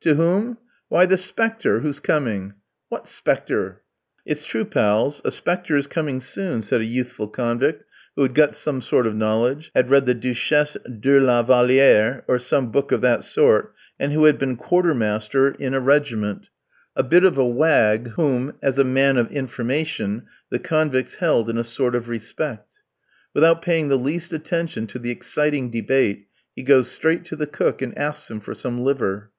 [0.00, 0.58] "To whom?
[0.88, 2.54] Why, the 'spector (Inspector) who's coming."
[2.88, 3.76] "What 'spector?"
[4.26, 7.84] "It's true, pals, a 'spector is coming soon," said a youthful convict,
[8.16, 12.40] who had got some sort of knowledge, had read the "Duchesse de la Vallière," or
[12.40, 16.50] some book of that sort, and who had been Quartermaster in a regiment;
[16.96, 21.56] a bit of a wag, whom, as a man of information, the convicts held in
[21.56, 22.80] a sort of respect.
[23.32, 26.26] Without paying the least attention to the exciting debate,
[26.56, 29.30] he goes straight to the cook, and asks him for some liver.